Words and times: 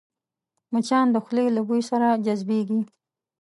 مچان 0.71 1.05
د 1.11 1.15
خولې 1.25 1.45
له 1.55 1.61
بوی 1.67 1.81
سره 1.89 2.07
جذبېږي 2.25 2.81